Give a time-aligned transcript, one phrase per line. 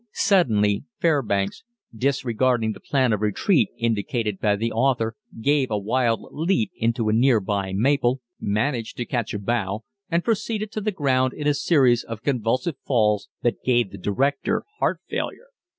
[0.13, 1.63] Suddenly Fairbanks,
[1.95, 7.13] disregarding the plan of retreat indicated by the author, gave a wild leap into a
[7.13, 11.53] near by maple, managed to catch a bough, and proceeded to the ground in a
[11.53, 15.49] series of convulsive falls that gave the director heart failure.